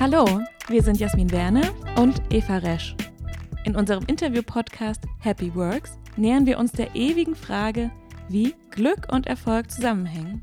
[0.00, 2.96] Hallo, wir sind Jasmin Werner und Eva Resch.
[3.64, 7.92] In unserem Interview-Podcast Happy Works nähern wir uns der ewigen Frage,
[8.28, 10.42] wie Glück und Erfolg zusammenhängen.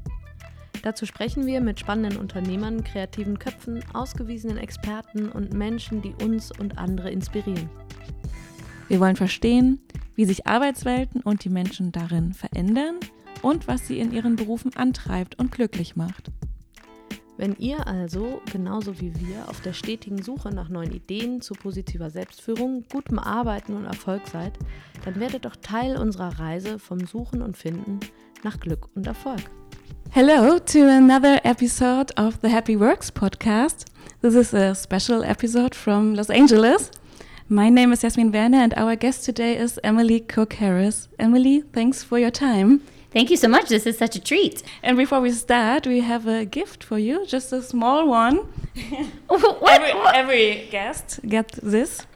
[0.84, 6.78] Dazu sprechen wir mit spannenden Unternehmern, kreativen Köpfen, ausgewiesenen Experten und Menschen, die uns und
[6.78, 7.70] andere inspirieren.
[8.88, 9.82] Wir wollen verstehen,
[10.16, 12.96] wie sich Arbeitswelten und die Menschen darin verändern
[13.42, 16.32] und was sie in ihren Berufen antreibt und glücklich macht.
[17.38, 22.10] Wenn ihr also, genauso wie wir, auf der stetigen Suche nach neuen Ideen zu positiver
[22.10, 24.54] Selbstführung, gutem Arbeiten und Erfolg seid,
[25.06, 28.00] dann werdet doch Teil unserer Reise vom Suchen und Finden
[28.44, 29.42] nach Glück und Erfolg.
[30.10, 33.86] Hello to another episode of the Happy Works podcast.
[34.22, 36.92] This is a special episode from Los Angeles.
[37.48, 41.08] My name is Jasmin Werner, and our guest today is Emily Cook Harris.
[41.18, 42.82] Emily, thanks for your time.
[43.12, 43.68] Thank you so much.
[43.68, 44.64] This is such a treat.
[44.82, 48.38] And before we start, we have a gift for you, just a small one.
[49.28, 49.82] what?
[49.82, 52.08] Every, every guest get this.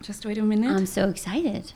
[0.00, 0.70] Just wait a minute.
[0.70, 1.72] I'm so excited.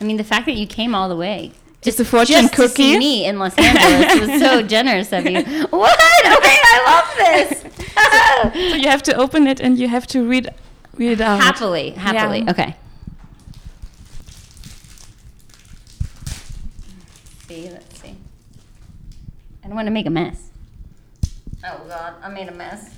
[0.00, 1.52] I mean, the fact that you came all the way.
[1.80, 2.68] Just a fortune just cookie.
[2.68, 5.42] to see me in Los Angeles was so generous of you.
[5.70, 5.98] What?
[5.98, 8.62] Okay, I love this.
[8.70, 10.48] so you have to open it and you have to read
[10.96, 11.40] read out.
[11.40, 12.42] happily, happily.
[12.42, 12.50] Yeah.
[12.50, 12.76] Okay.
[17.52, 18.16] See, let's see.
[19.62, 20.48] I don't want to make a mess.
[21.62, 22.96] Oh God, I made a mess.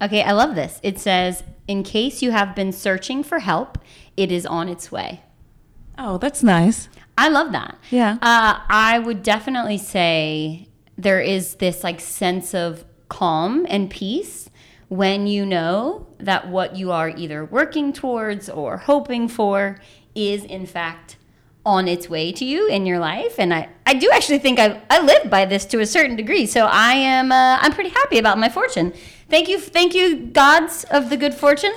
[0.00, 0.80] Okay, I love this.
[0.82, 3.76] It says, "In case you have been searching for help,
[4.16, 5.20] it is on its way."
[5.98, 6.88] Oh, that's nice.
[7.18, 7.76] I love that.
[7.90, 8.16] Yeah.
[8.22, 14.48] Uh, I would definitely say there is this like sense of calm and peace
[14.88, 19.78] when you know that what you are either working towards or hoping for
[20.14, 21.18] is in fact
[21.64, 24.80] on its way to you in your life and i, I do actually think I,
[24.88, 28.18] I live by this to a certain degree so i am uh, i'm pretty happy
[28.18, 28.92] about my fortune
[29.28, 31.74] thank you thank you gods of the good fortune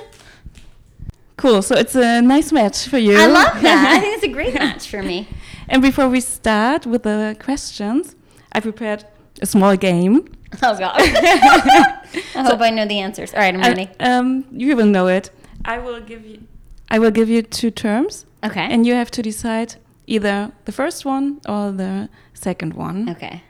[1.36, 1.62] Cool.
[1.62, 3.16] So it's a nice match for you.
[3.16, 5.28] i love that i think it's a great match for me
[5.68, 8.14] and before we start with the questions,
[8.52, 9.04] I prepared
[9.40, 10.28] a small game.
[10.62, 10.94] Oh God!
[10.96, 12.02] I
[12.34, 13.32] hope I know the answers.
[13.34, 13.90] All right, I'm ready.
[13.98, 15.30] Uh, um, you will know it.
[15.64, 16.46] I will give you.
[16.90, 18.66] I will give you two terms, okay.
[18.70, 23.08] and you have to decide either the first one or the second one.
[23.10, 23.42] okay.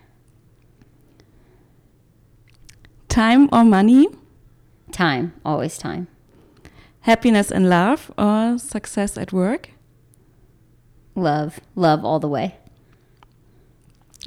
[3.09, 4.09] Time or money,
[4.93, 6.07] Time, always time.
[7.01, 9.71] happiness and love, or success at work.
[11.15, 12.57] Love, love all the way.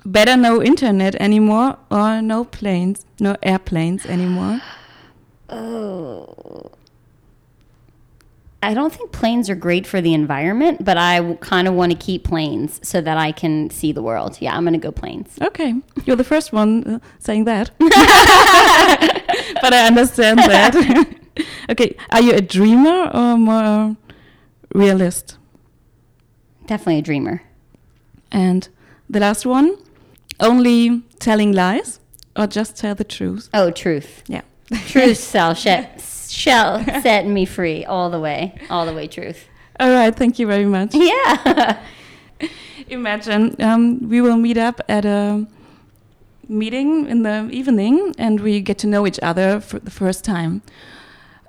[0.05, 4.61] Better no internet anymore, or no planes, no airplanes anymore.
[5.49, 6.71] Oh.
[8.63, 11.97] I don't think planes are great for the environment, but I kind of want to
[11.97, 14.37] keep planes so that I can see the world.
[14.41, 15.37] Yeah, I'm going to go planes.
[15.41, 15.75] Okay,
[16.05, 17.69] you're the first one uh, saying that.
[17.79, 20.75] but I understand that.
[21.69, 23.95] okay, are you a dreamer or more
[24.73, 25.37] realist?
[26.65, 27.43] Definitely a dreamer.
[28.31, 28.67] And
[29.09, 29.77] the last one,
[30.39, 31.99] only telling lies
[32.35, 33.49] or just tell the truth?
[33.53, 34.23] Oh, truth.
[34.27, 34.41] Yeah.
[34.87, 35.96] Truth shall, sh-
[36.37, 38.55] shall set me free all the way.
[38.69, 39.47] All the way, truth.
[39.79, 40.93] All right, thank you very much.
[41.11, 41.81] Yeah.
[42.89, 45.45] Imagine um, we will meet up at a
[46.47, 50.61] meeting in the evening and we get to know each other for the first time.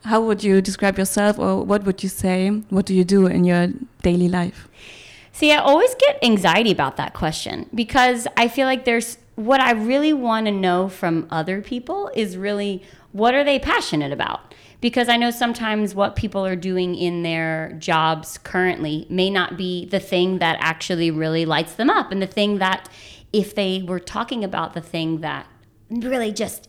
[0.04, 2.48] How would you describe yourself or what would you say?
[2.71, 3.69] What do you do in your
[4.03, 4.69] daily life?
[5.32, 9.72] See, I always get anxiety about that question because I feel like there's what I
[9.72, 12.82] really want to know from other people is really
[13.12, 14.47] what are they passionate about?
[14.81, 19.87] Because I know sometimes what people are doing in their jobs currently may not be
[19.87, 22.12] the thing that actually really lights them up.
[22.12, 22.89] And the thing that,
[23.33, 25.49] if they were talking about the thing that
[25.91, 26.69] really just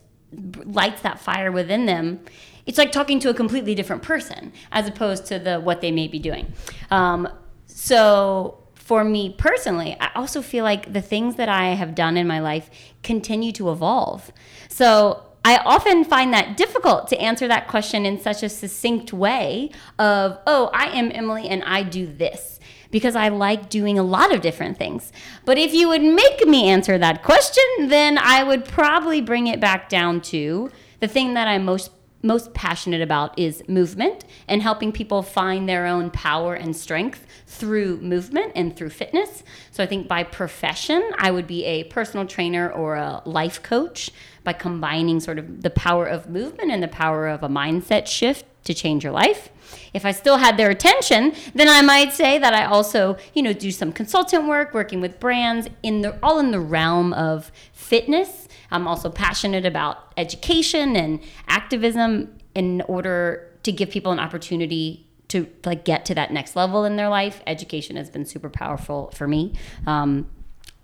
[0.64, 2.20] lights that fire within them,
[2.66, 6.08] it's like talking to a completely different person as opposed to the what they may
[6.08, 6.52] be doing.
[6.90, 7.28] Um,
[7.66, 12.26] so for me personally, I also feel like the things that I have done in
[12.26, 12.70] my life
[13.02, 14.32] continue to evolve.
[14.68, 19.70] So I often find that difficult to answer that question in such a succinct way
[19.98, 22.58] of, oh, I am Emily and I do this.
[22.90, 25.12] Because I like doing a lot of different things.
[25.44, 29.60] But if you would make me answer that question, then I would probably bring it
[29.60, 34.92] back down to the thing that I'm most most passionate about is movement and helping
[34.92, 39.42] people find their own power and strength through movement and through fitness.
[39.70, 44.10] So I think by profession, I would be a personal trainer or a life coach
[44.44, 48.44] by combining sort of the power of movement and the power of a mindset shift
[48.64, 49.48] to change your life.
[49.94, 53.52] If I still had their attention, then I might say that I also, you know,
[53.52, 58.48] do some consultant work, working with brands in the all in the realm of fitness
[58.70, 65.46] I'm also passionate about education and activism in order to give people an opportunity to
[65.64, 67.42] like get to that next level in their life.
[67.46, 69.54] Education has been super powerful for me.
[69.86, 70.28] Um,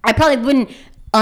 [0.05, 0.71] I probably wouldn't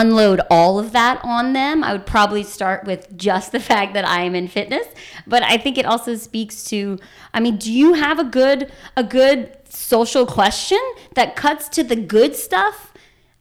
[0.01, 1.85] unload all of that on them.
[1.85, 4.87] I would probably start with just the fact that I am in fitness,
[5.27, 6.99] but I think it also speaks to
[7.33, 9.39] I mean, do you have a good a good
[9.69, 10.83] social question
[11.15, 12.93] that cuts to the good stuff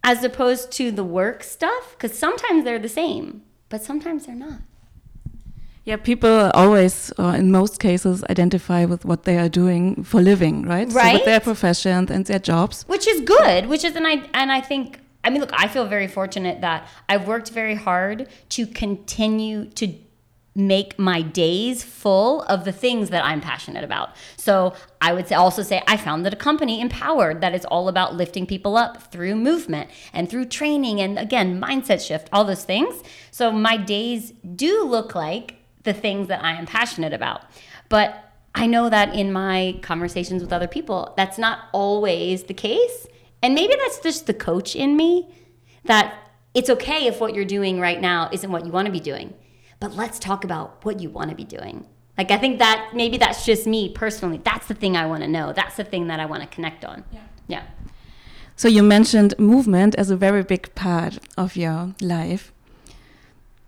[0.04, 4.62] as opposed to the work stuff cuz sometimes they're the same, but sometimes they're not.
[5.86, 10.64] Yeah, people always, or in most cases, identify with what they are doing for living,
[10.64, 10.88] right?
[10.94, 11.08] Right.
[11.08, 12.86] So with their profession and their jobs.
[12.88, 15.86] which is good which is and i and i think i mean look i feel
[15.86, 19.94] very fortunate that i've worked very hard to continue to
[20.56, 24.10] make my days full of the things that i'm passionate about.
[24.38, 28.16] So i would say, also say i founded a company empowered that is all about
[28.16, 33.02] lifting people up through movement and through training and again mindset shift all those things.
[33.32, 37.42] So my days do look like the things that i am passionate about.
[37.90, 43.08] But I know that in my conversations with other people, that's not always the case.
[43.44, 45.30] And maybe that's just the coach in me
[45.84, 46.16] that
[46.54, 49.34] it's okay if what you're doing right now isn't what you want to be doing.
[49.80, 51.86] But let's talk about what you want to be doing.
[52.18, 54.40] Like, I think that maybe that's just me personally.
[54.44, 55.52] That's the thing I want to know.
[55.52, 57.04] That's the thing that I want to connect on.
[57.12, 57.20] Yeah.
[57.48, 57.64] Yeah.
[58.56, 62.54] So you mentioned movement as a very big part of your life.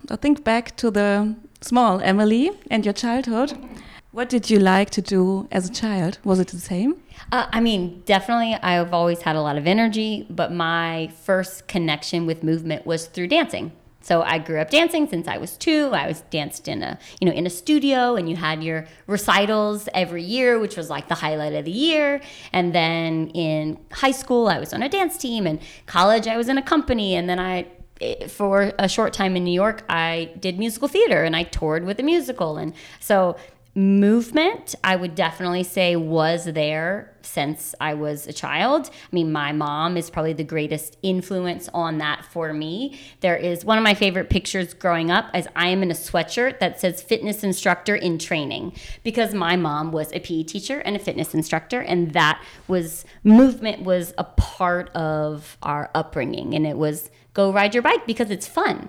[0.09, 3.49] I think back to the small Emily and your childhood.
[3.49, 3.75] Mm-hmm.
[4.15, 6.19] What did you like to do as a child?
[6.23, 6.95] Was it the same?
[7.33, 12.25] Uh, I mean, definitely, I've always had a lot of energy, but my first connection
[12.25, 13.73] with movement was through dancing.
[13.99, 15.89] So I grew up dancing since I was two.
[15.91, 19.89] I was danced in a you know in a studio, and you had your recitals
[19.93, 22.21] every year, which was like the highlight of the year.
[22.53, 26.47] And then in high school, I was on a dance team, and college, I was
[26.47, 27.67] in a company, and then I
[27.99, 31.83] eh, for a short time in New York, I did musical theater and I toured
[31.83, 32.55] with a musical.
[32.57, 33.35] And so
[33.75, 38.89] movement, I would definitely say was there since I was a child.
[38.89, 42.97] I mean, my mom is probably the greatest influence on that for me.
[43.19, 46.59] There is one of my favorite pictures growing up as I am in a sweatshirt
[46.59, 48.73] that says fitness instructor in training
[49.03, 53.83] because my mom was a PE teacher and a fitness instructor and that was movement
[53.83, 58.47] was a part of our upbringing and it was go ride your bike because it's
[58.47, 58.87] fun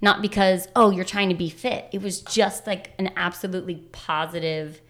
[0.00, 1.86] not because oh you're trying to be fit.
[1.92, 4.80] It was just like an absolutely positive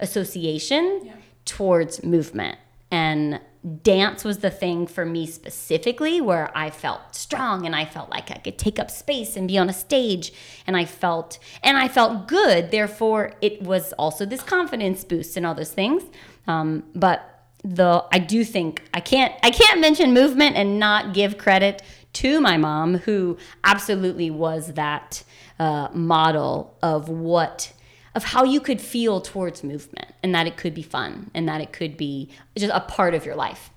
[0.00, 1.12] association
[1.44, 2.58] towards movement.
[2.90, 3.40] And
[3.82, 8.30] dance was the thing for me specifically where i felt strong and i felt like
[8.30, 10.32] i could take up space and be on a stage.
[10.66, 12.70] And i felt and i felt good.
[12.70, 16.02] Therefore it was also this confidence boost and all those things.
[16.46, 17.30] Um, but
[17.64, 21.82] the i do think i can't i can't mention movement and not give credit
[22.14, 25.22] to my mom, who absolutely was that
[25.58, 27.72] uh, model of what
[28.14, 31.60] of how you could feel towards movement and that it could be fun and that
[31.60, 33.70] it could be just a part of your life.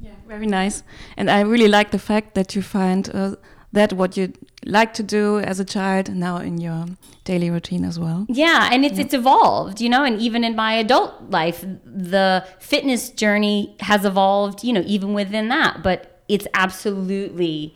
[0.00, 0.84] Yeah, very nice.
[1.16, 3.34] And I really like the fact that you find uh,
[3.72, 4.32] that what you
[4.64, 6.86] like to do as a child now in your
[7.24, 8.26] daily routine as well.
[8.28, 9.04] Yeah, and it's yeah.
[9.04, 14.64] it's evolved, you know, and even in my adult life, the fitness journey has evolved,
[14.64, 15.82] you know, even within that.
[15.82, 17.74] But it's absolutely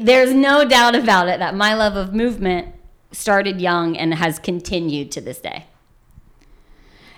[0.00, 2.74] there's no doubt about it that my love of movement
[3.12, 5.66] started young and has continued to this day.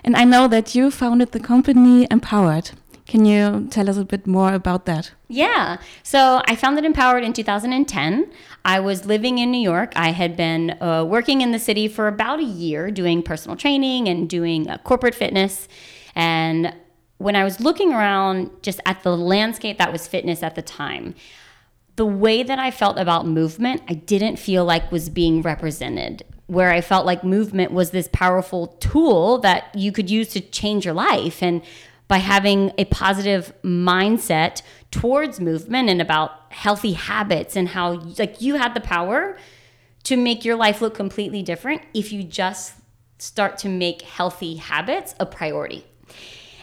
[0.03, 2.71] And I know that you founded the company Empowered.
[3.05, 5.11] Can you tell us a bit more about that?
[5.27, 5.77] Yeah.
[6.03, 8.31] So I founded Empowered in 2010.
[8.63, 9.93] I was living in New York.
[9.95, 14.07] I had been uh, working in the city for about a year doing personal training
[14.07, 15.67] and doing uh, corporate fitness.
[16.15, 16.75] And
[17.19, 21.13] when I was looking around just at the landscape that was fitness at the time,
[21.97, 26.23] the way that I felt about movement, I didn't feel like was being represented.
[26.47, 30.85] Where I felt like movement was this powerful tool that you could use to change
[30.85, 31.43] your life.
[31.43, 31.61] And
[32.07, 38.55] by having a positive mindset towards movement and about healthy habits and how like you
[38.55, 39.37] had the power
[40.03, 42.75] to make your life look completely different if you just
[43.19, 45.85] start to make healthy habits a priority.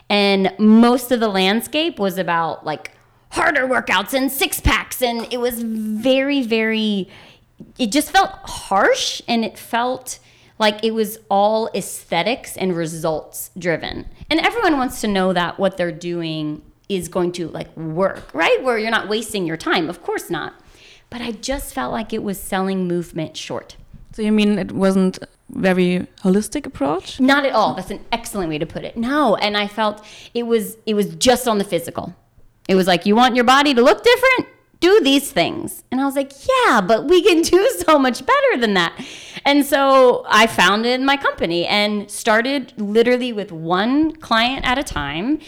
[0.08, 2.92] And most of the landscape was about like
[3.30, 5.02] harder workouts and six packs.
[5.02, 7.08] And it was very, very,
[7.78, 10.18] it just felt harsh and it felt
[10.58, 14.08] like it was all aesthetics and results driven.
[14.30, 18.62] And everyone wants to know that what they're doing is going to like work, right?
[18.62, 19.90] Where you're not wasting your time.
[19.90, 20.54] Of course not.
[21.10, 23.76] But I just felt like it was selling movement short.
[24.16, 25.18] So you mean it wasn't
[25.50, 27.20] very holistic approach?
[27.20, 27.74] Not at all.
[27.74, 28.96] That's an excellent way to put it.
[28.96, 32.16] No, and I felt it was it was just on the physical.
[32.66, 34.48] It was like you want your body to look different,
[34.80, 35.84] do these things.
[35.90, 38.98] And I was like, yeah, but we can do so much better than that.
[39.44, 45.40] And so I founded my company and started literally with one client at a time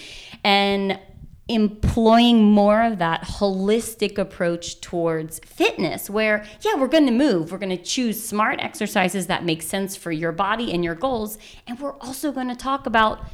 [0.45, 1.01] and
[1.49, 7.59] employing more of that holistic approach towards fitness where yeah we're going to move we're
[7.59, 11.81] going to choose smart exercises that make sense for your body and your goals and
[11.81, 13.25] we're also going to talk about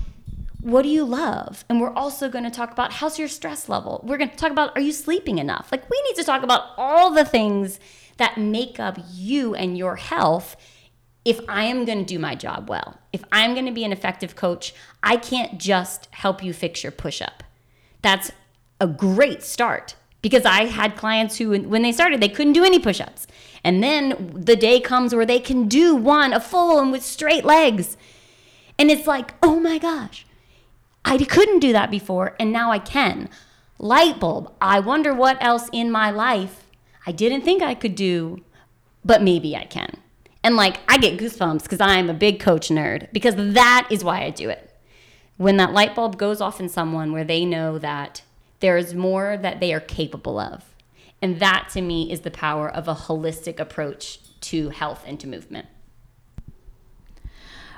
[0.64, 1.62] what do you love?
[1.68, 4.00] And we're also going to talk about how's your stress level.
[4.02, 5.68] We're going to talk about are you sleeping enough?
[5.70, 7.78] Like we need to talk about all the things
[8.16, 10.56] that make up you and your health
[11.24, 12.98] if I am going to do my job well.
[13.12, 16.92] If I'm going to be an effective coach, I can't just help you fix your
[16.92, 17.42] push up.
[18.04, 18.30] That's
[18.80, 22.78] a great start because I had clients who, when they started, they couldn't do any
[22.78, 23.26] push ups.
[23.64, 27.46] And then the day comes where they can do one, a full one with straight
[27.46, 27.96] legs.
[28.78, 30.26] And it's like, oh my gosh,
[31.02, 33.30] I couldn't do that before, and now I can.
[33.78, 36.66] Light bulb, I wonder what else in my life
[37.06, 38.42] I didn't think I could do,
[39.04, 39.96] but maybe I can.
[40.42, 44.24] And like, I get goosebumps because I'm a big coach nerd, because that is why
[44.24, 44.73] I do it.
[45.36, 48.22] When that light bulb goes off in someone where they know that
[48.60, 50.64] there's more that they are capable of.
[51.20, 55.26] And that to me is the power of a holistic approach to health and to
[55.26, 55.66] movement.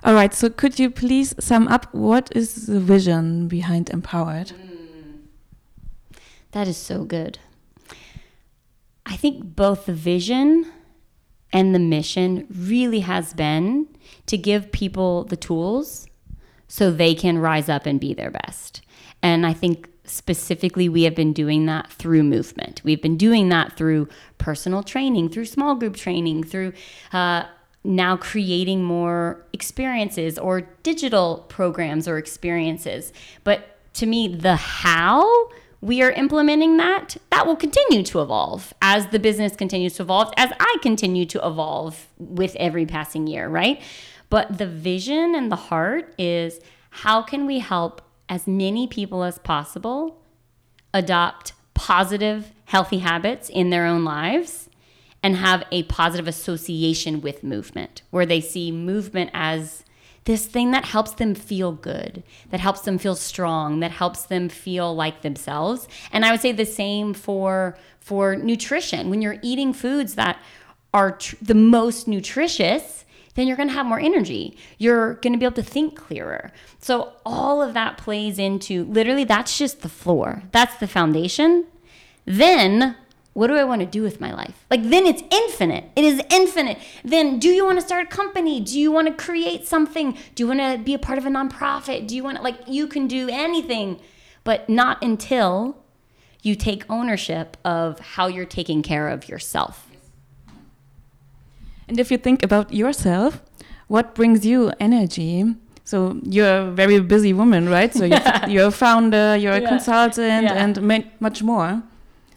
[0.04, 4.48] All right, so could you please sum up what is the vision behind Empowered?
[4.48, 5.22] Mm.
[6.52, 7.38] That is so good.
[9.04, 10.70] I think both the vision
[11.52, 13.88] and the mission really has been
[14.26, 16.06] to give people the tools
[16.68, 18.82] so they can rise up and be their best.
[19.22, 22.80] And I think specifically we have been doing that through movement.
[22.84, 24.08] We've been doing that through
[24.38, 26.72] personal training, through small group training, through
[27.12, 27.44] uh,
[27.82, 33.12] now creating more experiences or digital programs or experiences.
[33.44, 35.48] But to me, the how
[35.80, 40.32] we are implementing that, that will continue to evolve as the business continues to evolve,
[40.36, 43.80] as I continue to evolve with every passing year, right?
[44.28, 49.38] But the vision and the heart is how can we help as many people as
[49.38, 50.20] possible
[50.92, 54.68] adopt positive, healthy habits in their own lives
[55.22, 59.84] and have a positive association with movement, where they see movement as
[60.24, 64.48] this thing that helps them feel good, that helps them feel strong, that helps them
[64.48, 65.86] feel like themselves.
[66.12, 69.10] And I would say the same for for nutrition.
[69.10, 70.40] When you're eating foods that
[70.94, 73.04] are tr- the most nutritious,
[73.36, 74.56] then you're going to have more energy.
[74.78, 76.50] You're going to be able to think clearer.
[76.80, 80.42] So all of that plays into literally that's just the floor.
[80.50, 81.66] That's the foundation.
[82.24, 82.96] Then
[83.34, 84.64] what do I want to do with my life?
[84.70, 85.84] Like, then it's infinite.
[85.94, 86.78] It is infinite.
[87.04, 88.60] Then, do you want to start a company?
[88.60, 90.16] Do you want to create something?
[90.34, 92.08] Do you want to be a part of a nonprofit?
[92.08, 94.00] Do you want to, like, you can do anything,
[94.42, 95.76] but not until
[96.46, 99.85] you take ownership of how you're taking care of yourself.
[101.88, 103.42] And if you think about yourself,
[103.88, 105.44] what brings you energy?
[105.84, 107.94] So you're a very busy woman, right?
[107.94, 109.68] So you're, you're a founder, you're a yeah.
[109.68, 110.54] consultant, yeah.
[110.54, 111.82] and much more.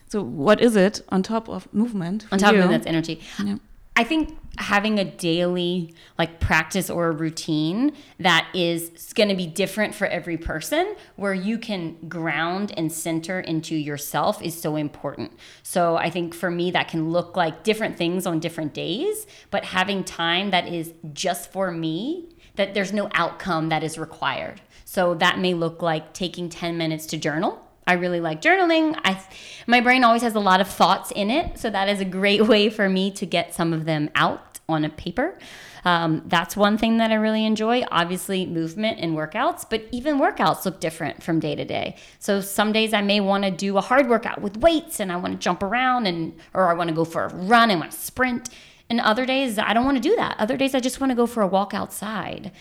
[0.08, 2.26] So what is it on top of movement?
[2.32, 2.62] On top you?
[2.62, 3.20] of that's energy.
[3.44, 3.56] Yeah.
[3.96, 9.46] I think having a daily like practice or a routine that is going to be
[9.46, 15.32] different for every person where you can ground and center into yourself is so important.
[15.62, 19.64] So I think for me that can look like different things on different days, but
[19.64, 24.60] having time that is just for me, that there's no outcome that is required.
[24.84, 28.96] So that may look like taking 10 minutes to journal I really like journaling.
[29.04, 29.20] I
[29.66, 32.46] my brain always has a lot of thoughts in it, so that is a great
[32.52, 35.36] way for me to get some of them out on a paper.
[35.84, 37.82] Um, that's one thing that I really enjoy.
[37.90, 41.96] Obviously, movement and workouts, but even workouts look different from day to day.
[42.20, 45.16] So some days I may want to do a hard workout with weights and I
[45.16, 47.90] want to jump around and or I want to go for a run and want
[47.90, 48.50] to sprint.
[48.88, 50.36] And other days I don't want to do that.
[50.38, 52.52] Other days I just want to go for a walk outside.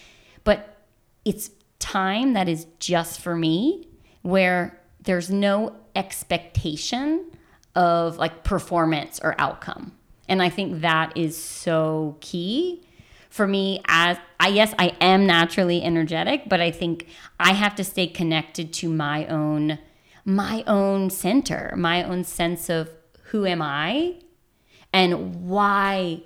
[0.44, 0.78] But
[1.24, 3.88] it's time that is just for me
[4.22, 4.79] where
[5.10, 7.26] there's no expectation
[7.74, 9.92] of like performance or outcome.
[10.28, 12.86] And I think that is so key
[13.32, 17.08] for me as I yes, I am naturally energetic, but I think
[17.40, 19.80] I have to stay connected to my own
[20.26, 22.92] my own center, my own sense of
[23.32, 24.20] who am I
[24.94, 26.22] and why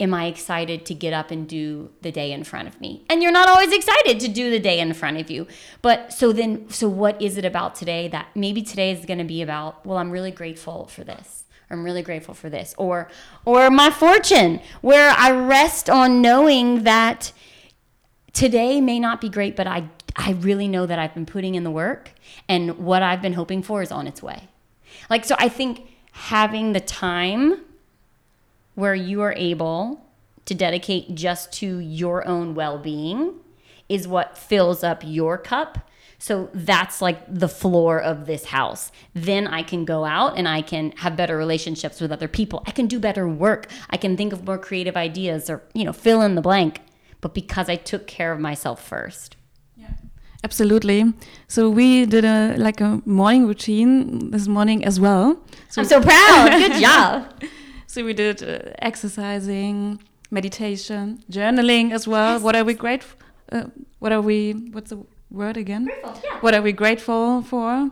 [0.00, 3.04] am I excited to get up and do the day in front of me?
[3.10, 5.46] And you're not always excited to do the day in front of you.
[5.82, 9.24] But so then, so what is it about today that maybe today is going to
[9.24, 11.44] be about, well, I'm really grateful for this.
[11.70, 12.74] I'm really grateful for this.
[12.78, 13.10] Or,
[13.44, 17.32] or my fortune, where I rest on knowing that
[18.32, 21.64] today may not be great, but I, I really know that I've been putting in
[21.64, 22.12] the work
[22.48, 24.48] and what I've been hoping for is on its way.
[25.10, 27.64] Like, so I think having the time
[28.78, 30.00] where you are able
[30.44, 33.34] to dedicate just to your own well being
[33.88, 35.90] is what fills up your cup.
[36.18, 38.92] So that's like the floor of this house.
[39.14, 42.62] Then I can go out and I can have better relationships with other people.
[42.68, 43.66] I can do better work.
[43.90, 46.80] I can think of more creative ideas or, you know, fill in the blank.
[47.20, 49.34] But because I took care of myself first.
[49.76, 49.90] Yeah.
[50.44, 51.12] Absolutely.
[51.48, 55.36] So we did a like a morning routine this morning as well.
[55.68, 56.50] So I'm so proud.
[56.50, 57.42] Good job.
[57.88, 59.98] So we did uh, exercising,
[60.30, 62.38] meditation, journaling as well.
[62.38, 63.18] What are we grateful?
[63.50, 63.64] Uh,
[63.98, 64.52] what are we?
[64.72, 65.86] What's the word again?
[65.86, 66.38] Grateful, yeah.
[66.40, 67.90] What are we grateful for?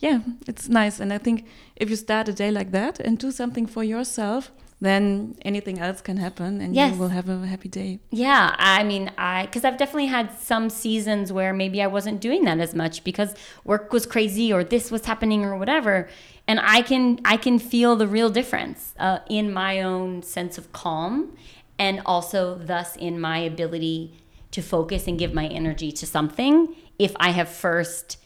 [0.00, 1.00] Yeah, it's nice.
[1.00, 4.52] And I think if you start a day like that and do something for yourself,
[4.80, 6.92] then anything else can happen, and Yes.
[6.94, 7.98] you will have a happy day.
[8.10, 12.44] Yeah, I mean, I because I've definitely had some seasons where maybe I wasn't doing
[12.44, 16.08] that as much because work was crazy or this was happening or whatever,
[16.46, 20.72] and I can I can feel the real difference uh, in my own sense of
[20.72, 21.36] calm,
[21.78, 24.12] and also thus in my ability
[24.52, 28.16] to focus and give my energy to something if I have first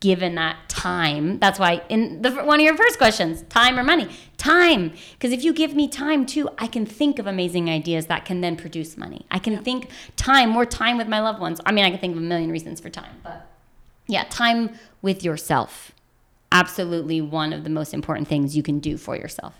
[0.00, 1.38] given that time.
[1.38, 4.92] That's why in the one of your first questions, time or money, time.
[5.12, 8.40] Because if you give me time too, I can think of amazing ideas that can
[8.40, 9.26] then produce money.
[9.30, 11.60] I can think time, more time with my loved ones.
[11.66, 13.46] I mean, I can think of a million reasons for time, but
[14.06, 14.70] yeah, time
[15.02, 15.92] with yourself.
[16.50, 19.54] Absolutely one of the most important things you can do for yourself.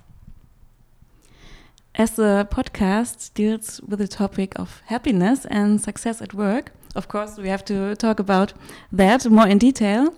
[1.97, 7.37] As the podcast deals with the topic of happiness and success at work, of course,
[7.39, 8.53] we have to talk about
[8.93, 10.15] that more in detail.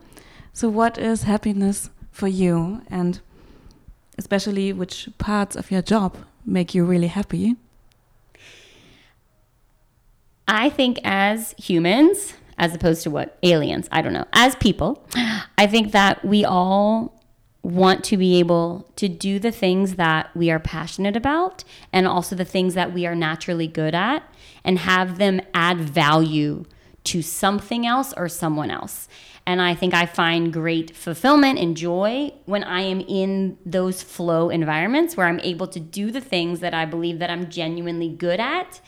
[0.52, 3.20] So, what is happiness for you, and
[4.18, 7.56] especially which parts of your job make you really happy?
[10.48, 15.06] I think as humans, as opposed to what aliens, I don't know, as people,
[15.56, 17.20] I think that we all
[17.62, 22.34] want to be able to do the things that we are passionate about and also
[22.34, 24.22] the things that we are naturally good at
[24.64, 26.64] and have them add value
[27.04, 29.08] to something else or someone else.
[29.46, 34.50] And I think I find great fulfillment and joy when I am in those flow
[34.50, 38.38] environments where I'm able to do the things that I believe that I'm genuinely good
[38.38, 38.80] at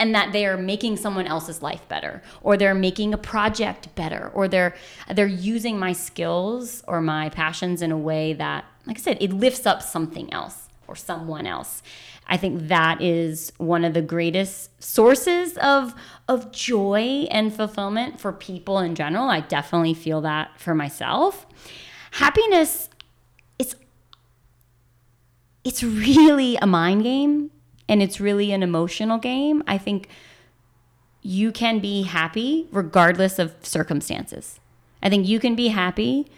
[0.00, 4.30] and that they are making someone else's life better or they're making a project better
[4.32, 4.74] or they're
[5.12, 9.32] they're using my skills or my passions in a way that like I said it
[9.32, 11.82] lifts up something else or someone else.
[12.28, 15.94] I think that is one of the greatest sources of
[16.28, 19.30] of joy and fulfillment for people in general.
[19.30, 21.46] I definitely feel that for myself.
[22.12, 22.90] Happiness
[23.58, 23.74] it's
[25.64, 27.50] it's really a mind game
[27.88, 29.62] and it's really an emotional game.
[29.66, 30.08] I think
[31.22, 34.60] you can be happy regardless of circumstances.
[35.02, 36.30] I think you can be happy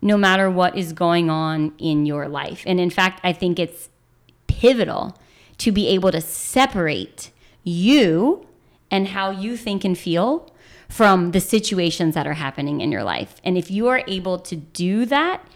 [0.00, 2.62] no matter what is going on in your life.
[2.66, 3.88] And in fact, I think it's
[4.46, 5.18] pivotal
[5.58, 7.30] to be able to separate
[7.62, 8.46] you
[8.90, 10.50] and how you think and feel
[10.88, 13.40] from the situations that are happening in your life.
[13.42, 15.46] And if you are able to do that,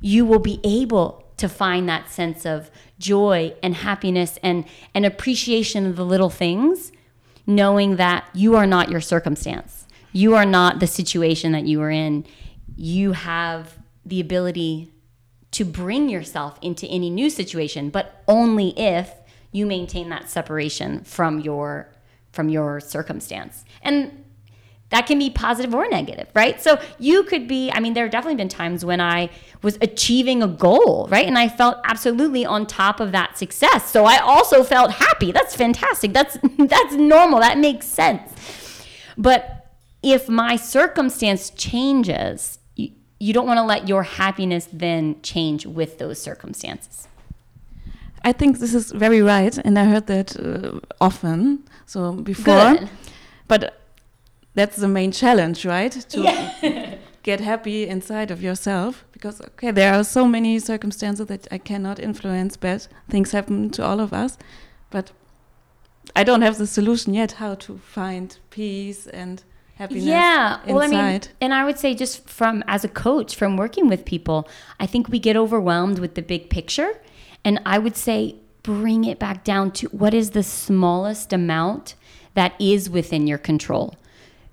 [0.00, 5.86] you will be able to find that sense of joy and happiness and an appreciation
[5.86, 6.92] of the little things,
[7.46, 9.86] knowing that you are not your circumstance.
[10.12, 12.24] You are not the situation that you are in.
[12.76, 14.92] You have the ability
[15.54, 19.12] to bring yourself into any new situation, but only if
[19.52, 21.88] you maintain that separation from your
[22.32, 23.64] from your circumstance.
[23.82, 24.24] And
[24.90, 26.60] that can be positive or negative, right?
[26.60, 29.30] So you could be, I mean, there have definitely been times when I
[29.62, 31.26] was achieving a goal, right?
[31.26, 33.88] And I felt absolutely on top of that success.
[33.88, 35.30] So I also felt happy.
[35.30, 36.12] That's fantastic.
[36.12, 37.38] That's that's normal.
[37.38, 38.32] That makes sense.
[39.16, 39.66] But
[40.02, 42.58] if my circumstance changes,
[43.26, 47.08] you, don't want to let your happiness then change with those circumstances.
[48.22, 51.64] I think this is very right, and I heard that uh, often.
[51.86, 52.88] So before, Good.
[53.48, 53.62] but
[54.54, 55.92] that's the main challenge, right?
[55.92, 56.94] To Yeah.
[57.22, 61.98] get happy inside of yourself, because okay, there are so many circumstances that I cannot
[61.98, 62.56] influence.
[62.56, 64.38] Bad things happen to all of us,
[64.90, 65.12] but
[66.16, 67.32] I don't have the solution yet.
[67.32, 69.42] How to find peace and
[69.74, 70.04] happiness?
[70.04, 70.60] Yeah.
[70.66, 74.04] Well, I mean, and I would say just from as a coach, from working with
[74.04, 74.48] people,
[74.80, 77.00] I think we get overwhelmed with the big picture.
[77.44, 81.94] And I would say bring it back down to what is the smallest amount
[82.34, 83.94] that is within your control.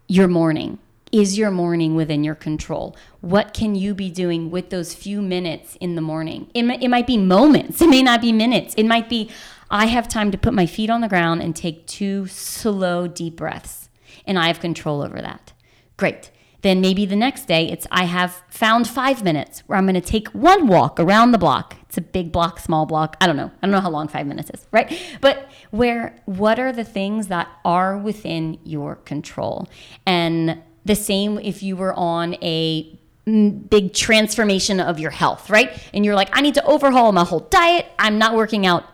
[0.08, 0.80] Your morning.
[1.12, 2.96] Is your morning within your control?
[3.20, 6.50] What can you be doing with those few minutes in the morning?
[6.54, 8.74] It, it might be moments, it may not be minutes.
[8.76, 9.30] It might be,
[9.70, 13.36] I have time to put my feet on the ground and take two slow, deep
[13.36, 13.81] breaths,
[14.26, 15.54] and I have control over that.
[15.98, 16.32] Great.
[16.62, 20.02] Then maybe the next day it's I have found five minutes where I'm going to
[20.02, 21.76] take one walk around the block.
[21.88, 23.18] It's a big block, small block.
[23.20, 23.52] I don't know.
[23.62, 25.00] I don't know how long five minutes is, right?
[25.22, 29.68] But where, what are the things that are within your control?
[30.06, 35.72] And the same if you were on a mm, big transformation of your health, right?
[35.94, 37.88] And you're like, I need to overhaul my whole diet.
[37.98, 38.86] I'm not working out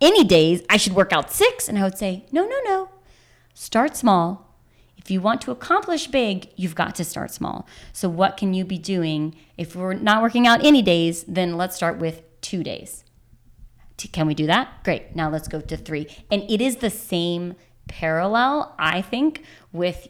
[0.00, 0.62] any days.
[0.68, 1.68] I should work out six.
[1.68, 2.88] And I would say, no, no, no.
[3.54, 4.51] Start small.
[5.02, 7.66] If you want to accomplish big, you've got to start small.
[7.92, 9.34] So, what can you be doing?
[9.58, 13.04] If we're not working out any days, then let's start with two days.
[14.12, 14.82] Can we do that?
[14.84, 15.14] Great.
[15.14, 16.06] Now let's go to three.
[16.30, 17.54] And it is the same
[17.88, 20.08] parallel, I think, with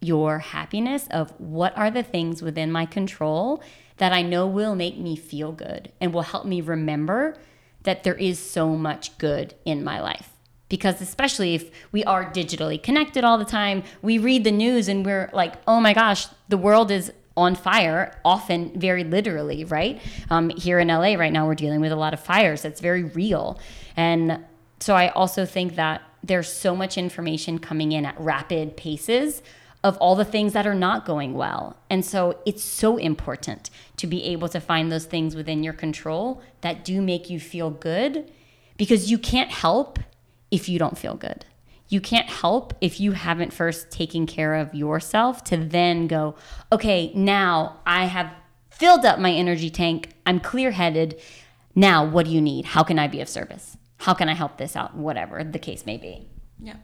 [0.00, 3.62] your happiness of what are the things within my control
[3.98, 7.36] that I know will make me feel good and will help me remember
[7.84, 10.30] that there is so much good in my life.
[10.72, 15.04] Because especially if we are digitally connected all the time, we read the news and
[15.04, 20.00] we're like, oh my gosh, the world is on fire, often very literally, right?
[20.30, 22.62] Um, here in LA right now, we're dealing with a lot of fires.
[22.62, 23.60] That's very real.
[23.98, 24.42] And
[24.80, 29.42] so I also think that there's so much information coming in at rapid paces
[29.84, 31.76] of all the things that are not going well.
[31.90, 36.40] And so it's so important to be able to find those things within your control
[36.62, 38.32] that do make you feel good
[38.78, 39.98] because you can't help
[40.52, 41.44] if you don't feel good.
[41.88, 46.36] You can't help if you haven't first taken care of yourself to then go,
[46.70, 48.32] okay, now I have
[48.70, 50.10] filled up my energy tank.
[50.24, 51.20] I'm clear headed.
[51.74, 52.66] Now, what do you need?
[52.66, 53.76] How can I be of service?
[53.98, 54.94] How can I help this out?
[54.94, 56.28] Whatever the case may be.
[56.60, 56.76] Yeah.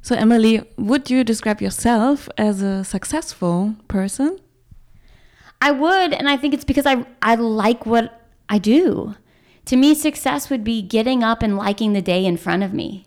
[0.00, 4.38] So, Emily, would you describe yourself as a successful person?
[5.60, 9.14] I would, and I think it's because I I like what I do.
[9.66, 13.06] To me, success would be getting up and liking the day in front of me.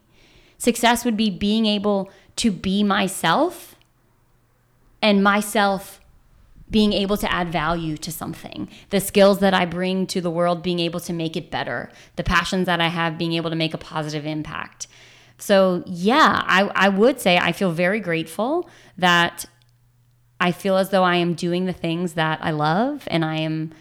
[0.57, 3.75] Success would be being able to be myself
[5.01, 5.99] and myself
[6.69, 8.67] being able to add value to something.
[8.89, 11.91] The skills that I bring to the world, being able to make it better.
[12.15, 14.87] The passions that I have, being able to make a positive impact.
[15.37, 19.45] So, yeah, I, I would say I feel very grateful that
[20.39, 23.73] I feel as though I am doing the things that I love and I am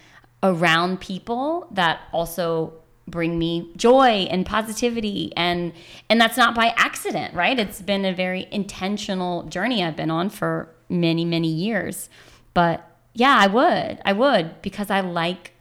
[0.43, 2.73] around people that also
[3.07, 5.31] bring me joy and positivity.
[5.35, 5.73] And
[6.09, 7.57] and that's not by accident right?
[7.59, 12.09] It's been a very intentional journey i've been on for many many years.
[12.53, 15.53] But yeah i would i would because i like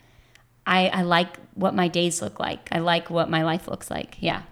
[0.67, 2.69] i i like what my days look like.
[2.73, 4.17] I like what my life looks like.
[4.21, 4.43] Yeah.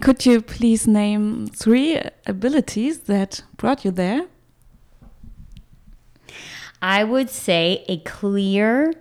[0.00, 4.26] Could you please name three abilities that brought you there?
[6.80, 8.94] I would say a clear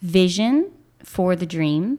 [0.00, 1.98] vision for the dream.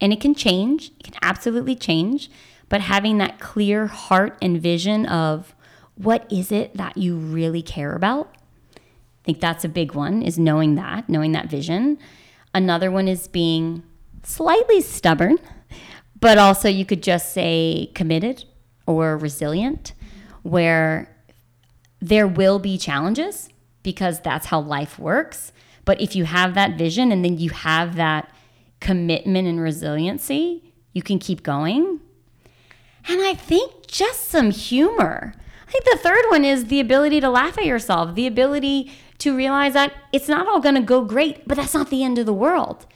[0.00, 2.30] And it can change, it can absolutely change.
[2.68, 5.54] But having that clear heart and vision of
[5.94, 8.34] what is it that you really care about?
[8.76, 8.80] I
[9.24, 11.98] think that's a big one, is knowing that, knowing that vision.
[12.52, 13.82] Another one is being
[14.22, 15.38] slightly stubborn
[16.20, 18.44] but also, you could just say committed
[18.86, 19.92] or resilient,
[20.42, 21.14] where
[22.00, 23.48] there will be challenges
[23.86, 25.52] because that's how life works.
[25.84, 28.34] But if you have that vision and then you have that
[28.80, 32.00] commitment and resiliency, you can keep going.
[33.08, 35.34] And I think just some humor.
[35.68, 39.36] I think the third one is the ability to laugh at yourself, the ability to
[39.36, 42.26] realize that it's not all going to go great, but that's not the end of
[42.26, 42.86] the world.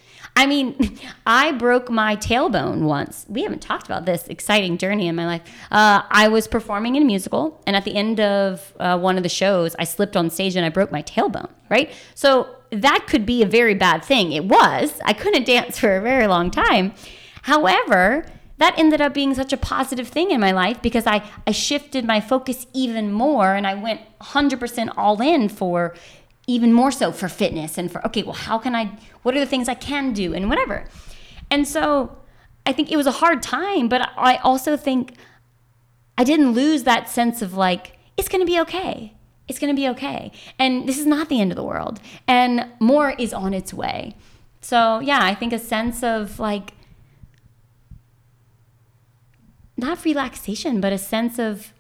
[0.41, 3.27] I mean, I broke my tailbone once.
[3.29, 5.43] We haven't talked about this exciting journey in my life.
[5.71, 9.23] Uh, I was performing in a musical, and at the end of uh, one of
[9.23, 11.93] the shows, I slipped on stage and I broke my tailbone, right?
[12.15, 14.33] So that could be a very bad thing.
[14.33, 14.99] It was.
[15.05, 16.95] I couldn't dance for a very long time.
[17.43, 18.25] However,
[18.57, 22.05] that ended up being such a positive thing in my life because I, I shifted
[22.07, 25.95] my focus even more and I went 100% all in for
[26.51, 28.91] even more so for fitness and for okay well how can i
[29.23, 30.85] what are the things i can do and whatever.
[31.51, 32.17] And so
[32.67, 35.15] i think it was a hard time but i also think
[36.19, 39.15] i didn't lose that sense of like it's going to be okay.
[39.49, 40.31] It's going to be okay.
[40.59, 41.99] And this is not the end of the world.
[42.29, 44.15] And more is on its way.
[44.61, 46.75] So yeah i think a sense of like
[49.77, 51.73] not relaxation but a sense of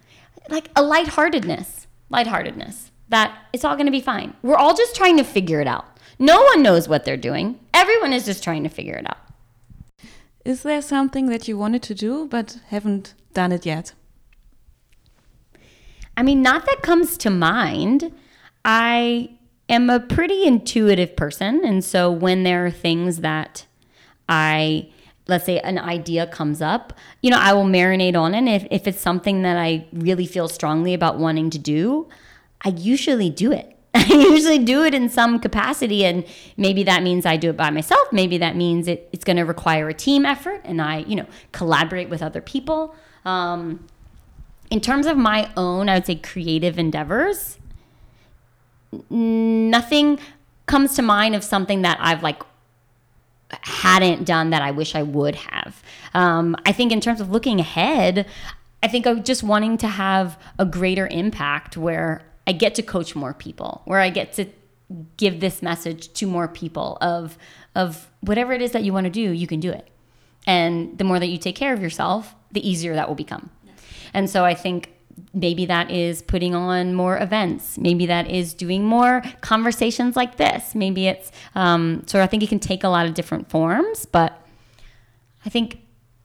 [0.48, 4.34] like a lightheartedness lightheartedness that it's all going to be fine.
[4.42, 5.86] We're all just trying to figure it out.
[6.18, 7.58] No one knows what they're doing.
[7.74, 9.18] Everyone is just trying to figure it out.
[10.44, 13.92] Is there something that you wanted to do but haven't done it yet?
[16.16, 18.12] I mean, not that comes to mind.
[18.64, 19.30] I
[19.68, 21.62] am a pretty intuitive person.
[21.64, 23.66] And so when there are things that
[24.28, 24.90] I,
[25.28, 26.92] let's say an idea comes up,
[27.22, 28.46] you know, I will marinate on it.
[28.48, 32.08] If, if it's something that I really feel strongly about wanting to do,
[32.62, 33.76] I usually do it.
[33.94, 36.24] I usually do it in some capacity, and
[36.56, 38.12] maybe that means I do it by myself.
[38.12, 41.26] Maybe that means it, it's going to require a team effort, and I, you know,
[41.52, 42.94] collaborate with other people.
[43.24, 43.86] Um,
[44.70, 47.58] in terms of my own, I would say creative endeavors,
[49.08, 50.20] nothing
[50.66, 52.42] comes to mind of something that I've like
[53.62, 55.82] hadn't done that I wish I would have.
[56.14, 58.26] Um, I think in terms of looking ahead,
[58.82, 63.14] I think of just wanting to have a greater impact where I get to coach
[63.14, 64.46] more people, where I get to
[65.16, 67.38] give this message to more people of
[67.74, 69.88] of whatever it is that you want to do, you can do it.
[70.46, 73.50] And the more that you take care of yourself, the easier that will become.
[74.12, 74.92] And so I think
[75.32, 77.78] maybe that is putting on more events.
[77.78, 80.74] Maybe that is doing more conversations like this.
[80.74, 84.44] Maybe it's um, so I think it can take a lot of different forms, but
[85.44, 85.80] I think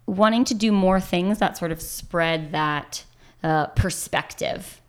[0.08, 3.04] wanting to do more things that sort of spread that
[3.43, 4.82] uh, perspective.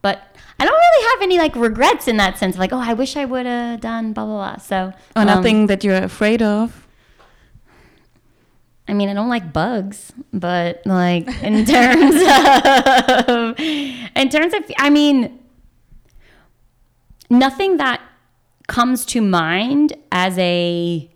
[0.00, 0.22] But
[0.60, 2.56] I don't really have any like regrets in that sense.
[2.56, 4.56] Like, oh, I wish I would have done blah blah blah.
[4.56, 6.86] So, or um, nothing that you're afraid of.
[8.88, 12.14] I mean, I don't like bugs, but like in terms
[13.28, 15.38] of, in terms of, I mean,
[17.28, 18.00] nothing that
[18.66, 21.10] comes to mind as a,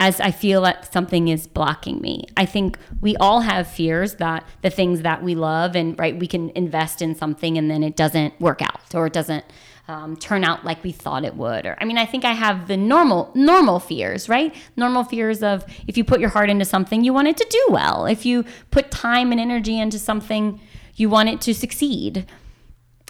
[0.00, 2.24] as I feel that something is blocking me.
[2.34, 6.26] I think we all have fears that the things that we love and right, we
[6.26, 9.44] can invest in something and then it doesn't work out or it doesn't
[9.88, 11.66] um, turn out like we thought it would.
[11.66, 14.54] Or I mean, I think I have the normal normal fears, right?
[14.74, 17.66] Normal fears of if you put your heart into something, you want it to do
[17.68, 18.06] well.
[18.06, 20.60] If you put time and energy into something,
[20.96, 22.24] you want it to succeed.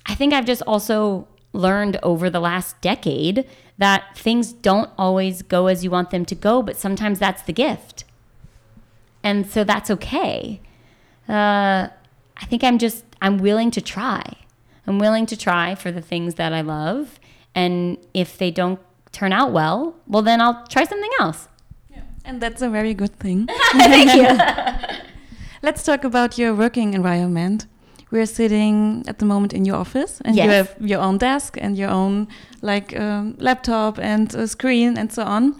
[0.07, 3.47] I think I've just also learned over the last decade
[3.79, 7.53] that things don't always go as you want them to go, but sometimes that's the
[7.53, 8.05] gift.
[9.23, 10.61] And so that's okay.
[11.29, 11.89] Uh,
[12.37, 14.37] I think I'm just, I'm willing to try.
[14.87, 17.21] I'm willing to try for the things that I love.
[17.55, 18.81] And if they don't
[19.13, 21.49] turn out well, well, then I'll try something else.
[21.91, 22.03] Yeah.
[22.25, 23.49] And that's a very good thing.
[23.73, 24.99] Thank you.
[25.63, 27.67] Let's talk about your working environment.
[28.11, 30.45] We're sitting at the moment in your office, and yes.
[30.45, 32.29] you have your own desk and your own
[32.61, 35.55] like um, laptop and a screen and so on.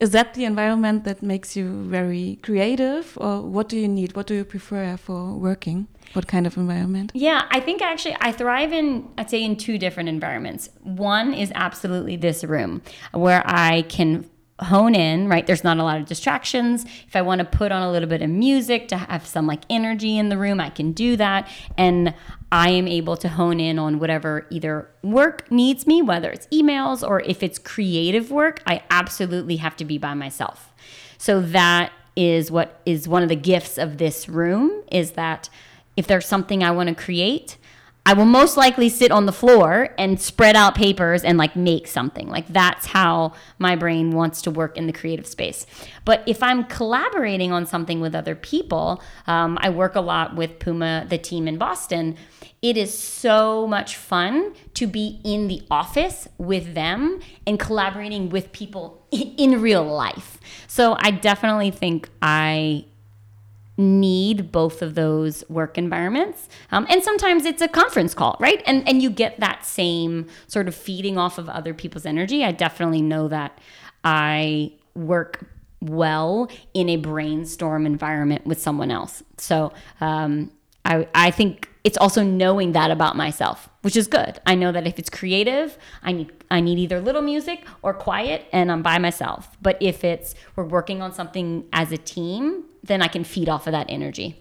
[0.00, 4.16] Is that the environment that makes you very creative, or what do you need?
[4.16, 5.86] What do you prefer for working?
[6.12, 7.12] What kind of environment?
[7.14, 10.70] Yeah, I think actually I thrive in, I'd say, in two different environments.
[10.82, 12.82] One is absolutely this room
[13.12, 14.28] where I can
[14.64, 15.46] hone in, right?
[15.46, 16.84] There's not a lot of distractions.
[17.06, 19.62] If I want to put on a little bit of music to have some like
[19.68, 21.48] energy in the room, I can do that.
[21.76, 22.14] And
[22.50, 27.06] I am able to hone in on whatever either work needs me, whether it's emails
[27.06, 30.72] or if it's creative work, I absolutely have to be by myself.
[31.18, 35.48] So that is what is one of the gifts of this room is that
[35.96, 37.56] if there's something I want to create,
[38.04, 41.86] I will most likely sit on the floor and spread out papers and like make
[41.86, 42.28] something.
[42.28, 45.66] Like that's how my brain wants to work in the creative space.
[46.04, 50.58] But if I'm collaborating on something with other people, um, I work a lot with
[50.58, 52.16] Puma, the team in Boston.
[52.60, 58.50] It is so much fun to be in the office with them and collaborating with
[58.50, 60.38] people in real life.
[60.66, 62.86] So I definitely think I
[63.76, 66.48] need both of those work environments.
[66.70, 68.62] Um, and sometimes it's a conference call, right?
[68.66, 72.44] And and you get that same sort of feeding off of other people's energy.
[72.44, 73.58] I definitely know that
[74.04, 75.46] I work
[75.80, 79.22] well in a brainstorm environment with someone else.
[79.38, 80.52] So um,
[80.84, 84.40] I I think it's also knowing that about myself, which is good.
[84.46, 88.46] I know that if it's creative, I need I need either little music or quiet
[88.52, 89.56] and I'm by myself.
[89.60, 93.66] But if it's we're working on something as a team, then I can feed off
[93.66, 94.36] of that energy.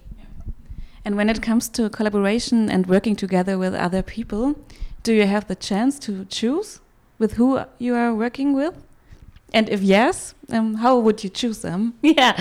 [1.04, 4.56] And when it comes to collaboration and working together with other people,
[5.04, 6.80] do you have the chance to choose
[7.18, 8.76] with who you are working with?
[9.54, 11.96] And if yes, um, how would you choose them?
[12.04, 12.34] Yeah,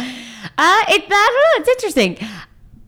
[0.58, 2.18] uh, it, that, it's interesting.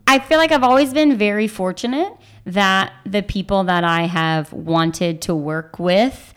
[0.07, 2.13] I feel like I've always been very fortunate
[2.45, 6.35] that the people that I have wanted to work with,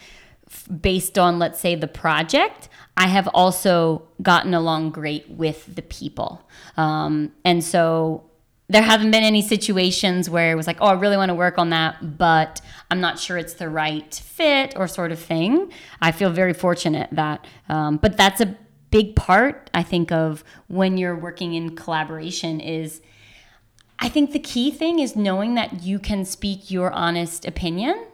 [0.64, 6.48] based on, let's say, the project, I have also gotten along great with the people.
[6.78, 8.24] Um, and so
[8.68, 11.58] there haven't been any situations where it was like, oh, I really want to work
[11.58, 15.72] on that, but I'm not sure it's the right fit or sort of thing.
[16.02, 18.58] I feel very fortunate that, um, but that's a
[18.90, 23.02] big part, I think, of when you're working in collaboration is
[24.00, 28.08] I think the key thing is knowing that you can speak your honest opinion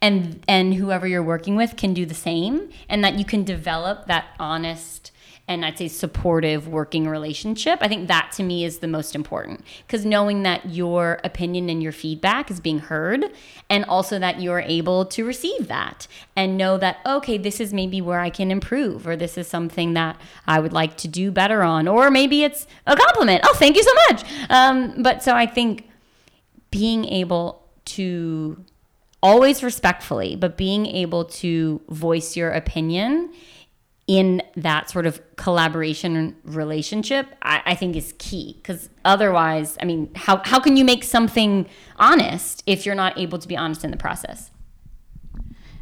[0.00, 4.06] and and whoever you're working with can do the same and that you can develop
[4.06, 5.12] that honest
[5.48, 7.78] and I'd say supportive working relationship.
[7.80, 11.82] I think that to me is the most important because knowing that your opinion and
[11.82, 13.24] your feedback is being heard,
[13.70, 18.00] and also that you're able to receive that and know that, okay, this is maybe
[18.02, 21.62] where I can improve, or this is something that I would like to do better
[21.62, 23.40] on, or maybe it's a compliment.
[23.44, 24.24] Oh, thank you so much.
[24.50, 25.88] Um, but so I think
[26.70, 28.62] being able to
[29.22, 33.32] always respectfully, but being able to voice your opinion
[34.06, 38.54] in that sort of collaboration relationship, I, I think is key.
[38.56, 43.38] Because otherwise, I mean, how, how can you make something honest if you're not able
[43.38, 44.50] to be honest in the process?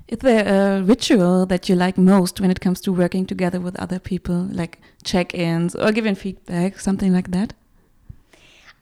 [0.08, 3.76] Is there a ritual that you like most when it comes to working together with
[3.76, 7.54] other people, like check ins or giving feedback, something like that?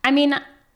[0.02, 0.34] I mean,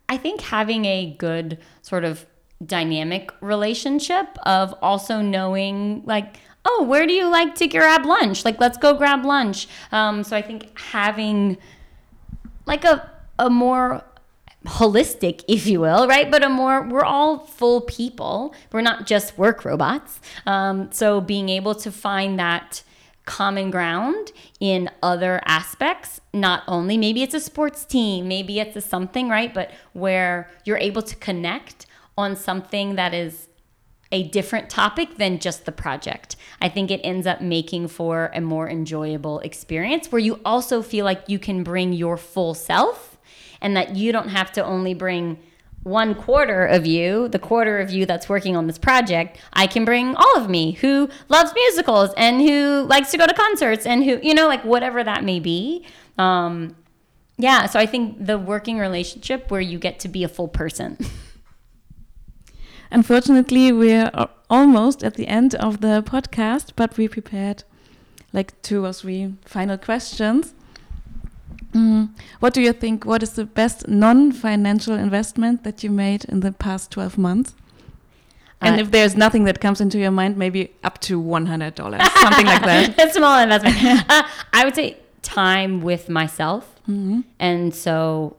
[0.09, 2.27] I think having a good sort of
[2.65, 8.45] dynamic relationship of also knowing like oh where do you like to grab lunch?
[8.45, 9.69] Like let's go grab lunch.
[9.93, 11.57] Um, so i think having
[12.67, 14.05] like a, a more
[14.67, 16.31] holistic if you will right?
[16.31, 18.55] But a more we're all full people.
[18.73, 20.21] We're not just work robots.
[20.47, 22.83] Um, so being able to find that
[23.25, 28.81] common ground in other aspects not only maybe it's a sports team maybe it's a
[28.81, 29.55] something right?
[29.55, 31.87] But where you're able to connect
[32.19, 33.49] on something that is
[34.11, 36.35] a different topic than just the project.
[36.61, 41.05] I think it ends up making for a more enjoyable experience where you also feel
[41.05, 43.19] like you can bring your full self
[43.61, 45.39] and that you don't have to only bring
[45.85, 49.85] one quarter of you, the quarter of you that's working on this project, I can
[49.85, 54.03] bring all of me who loves musicals and who likes to go to concerts and
[54.03, 55.87] who, you know, like whatever that may be.
[56.19, 56.75] Um,
[57.37, 60.99] yeah, so I think the working relationship where you get to be a full person.
[62.91, 64.11] Unfortunately, we're
[64.49, 67.65] almost at the end of the podcast, but we prepared
[68.33, 70.55] like two or three final questions.
[71.73, 72.11] Mm.
[72.41, 73.05] What do you think?
[73.05, 77.55] What is the best non financial investment that you made in the past 12 months?
[78.61, 82.47] And uh, if there's nothing that comes into your mind, maybe up to $100, something
[82.47, 82.99] like that.
[83.11, 83.77] a small investment.
[84.09, 86.65] uh, I would say time with myself.
[86.89, 87.25] Mm -hmm.
[87.39, 88.37] And so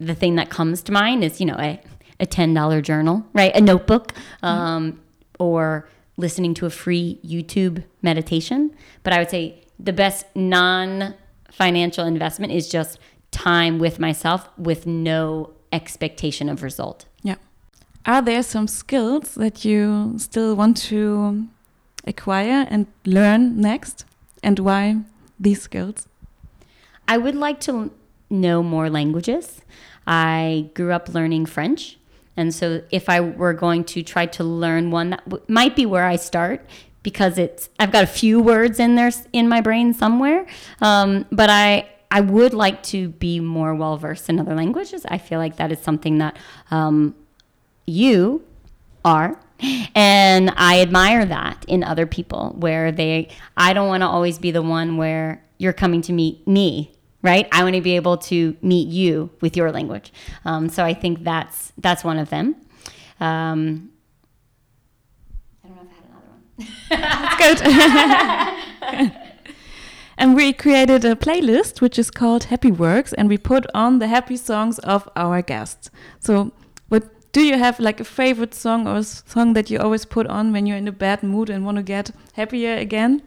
[0.00, 1.80] the thing that comes to mind is, you know, I
[2.20, 3.54] a $10 journal, right?
[3.54, 4.98] A notebook, um, mm-hmm.
[5.42, 8.74] or listening to a free YouTube meditation.
[9.02, 11.14] But I would say the best non
[11.50, 12.98] financial investment is just
[13.30, 17.06] time with myself with no expectation of result.
[17.22, 17.36] Yeah.
[18.06, 21.46] Are there some skills that you still want to
[22.06, 24.04] acquire and learn next?
[24.42, 24.96] And why
[25.38, 26.08] these skills?
[27.06, 27.90] I would like to
[28.30, 29.60] know more languages.
[30.06, 31.98] I grew up learning French.
[32.36, 35.86] And so if I were going to try to learn one, that w- might be
[35.86, 36.64] where I start
[37.02, 40.46] because it's I've got a few words in there in my brain somewhere.
[40.80, 45.04] Um, but I I would like to be more well versed in other languages.
[45.08, 46.36] I feel like that is something that
[46.70, 47.14] um,
[47.86, 48.44] you
[49.04, 49.38] are
[49.94, 54.50] and I admire that in other people where they I don't want to always be
[54.50, 57.46] the one where you're coming to meet me right?
[57.52, 60.12] I want to be able to meet you with your language.
[60.44, 62.56] Um, so I think that's that's one of them.
[63.20, 63.90] Um,
[65.64, 67.40] I don't know if I had another one.
[67.40, 67.60] that's
[69.00, 69.12] Good.
[70.18, 74.08] and we created a playlist which is called Happy Works, and we put on the
[74.08, 75.90] happy songs of our guests.
[76.20, 76.52] So,
[76.88, 80.26] what do you have like a favorite song or a song that you always put
[80.26, 83.22] on when you're in a bad mood and want to get happier again?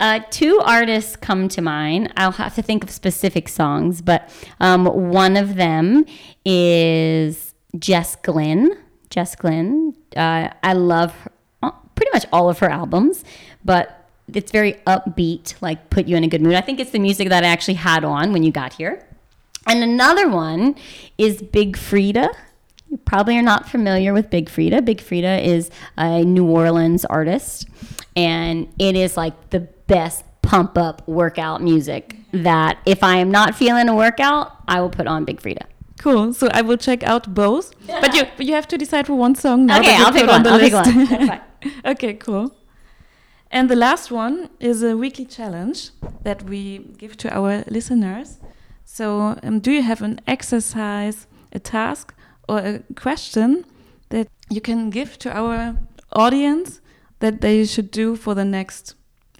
[0.00, 2.12] Uh, two artists come to mind.
[2.16, 4.30] I'll have to think of specific songs, but
[4.60, 6.04] um, one of them
[6.44, 8.70] is Jess Glynne.
[9.10, 9.94] Jess Glynne.
[10.16, 11.32] Uh, I love her,
[11.62, 13.24] uh, pretty much all of her albums,
[13.64, 16.54] but it's very upbeat, like put you in a good mood.
[16.54, 19.04] I think it's the music that I actually had on when you got here.
[19.66, 20.76] And another one
[21.16, 22.28] is Big Freedia.
[22.88, 24.82] You probably are not familiar with Big Freedia.
[24.82, 27.68] Big Freedia is a New Orleans artist,
[28.16, 33.54] and it is like the best pump up workout music that if I am not
[33.54, 35.66] feeling a workout, I will put on Big Freedia.
[35.98, 36.32] Cool.
[36.32, 37.74] So I will check out both.
[37.86, 39.80] but you you have to decide for one song now.
[39.80, 41.40] Okay, I'll pick, on I'll pick one.
[41.92, 42.54] okay, cool.
[43.50, 45.90] And the last one is a weekly challenge
[46.22, 48.38] that we give to our listeners.
[48.84, 52.14] So, um, do you have an exercise, a task,
[52.48, 53.64] or a question
[54.10, 55.76] that you can give to our
[56.12, 56.80] audience
[57.20, 58.94] that they should do for the next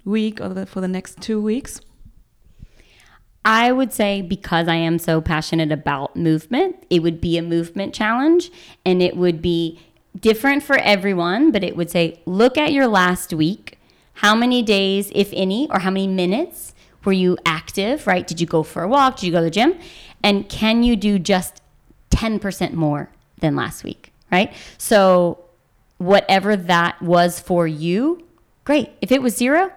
[0.05, 1.81] week or the, for the next two weeks?
[3.45, 7.93] I would say because I am so passionate about movement, it would be a movement
[7.93, 8.51] challenge
[8.85, 9.79] and it would be
[10.19, 13.77] different for everyone, but it would say look at your last week.
[14.15, 16.73] How many days, if any, or how many minutes
[17.05, 18.27] Were you active, right?
[18.27, 19.15] Did you go for a walk?
[19.15, 19.79] Did you go to the gym?
[20.21, 21.61] And can you do just
[22.11, 24.53] 10% more than last week, right?
[24.77, 25.39] So,
[25.97, 28.27] whatever that was for you,
[28.65, 28.89] great.
[29.01, 29.71] If it was zero.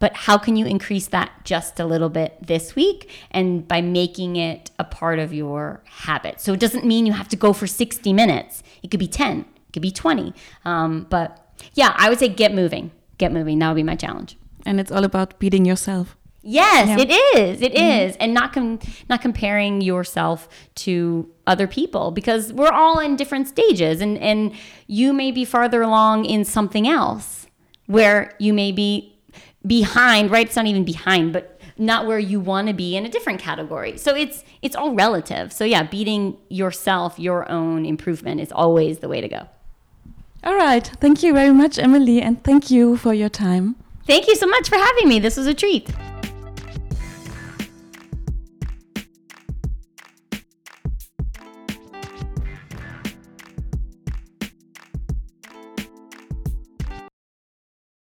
[0.00, 3.08] But how can you increase that just a little bit this week?
[3.30, 6.40] And by making it a part of your habit.
[6.40, 9.40] So, it doesn't mean you have to go for 60 minutes, it could be 10,
[9.40, 10.34] it could be 20.
[10.64, 12.90] Um, but yeah, I would say get moving.
[13.18, 13.58] Get moving.
[13.60, 14.36] That would be my challenge.
[14.66, 16.16] And it's all about beating yourself.
[16.42, 16.98] Yes, Yeah.
[16.98, 17.60] it is.
[17.60, 18.78] It is, and not com-
[19.10, 24.52] not comparing yourself to other people because we're all in different stages, and and
[24.86, 27.46] you may be farther along in something else
[27.86, 29.09] where you may be
[29.66, 30.30] behind.
[30.30, 30.46] Right?
[30.46, 33.96] It's not even behind, but not where you want to be in a different category.
[33.96, 35.52] So it's it's all relative.
[35.52, 39.48] So yeah, beating yourself, your own improvement is always the way to go.
[40.44, 40.86] All right.
[41.00, 43.76] Thank you very much, Emily, and thank you for your time.
[44.06, 45.18] Thank you so much for having me.
[45.18, 45.90] This was a treat.